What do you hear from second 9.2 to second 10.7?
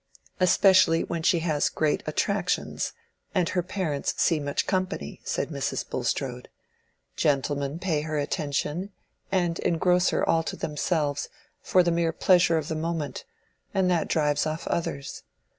and engross her all to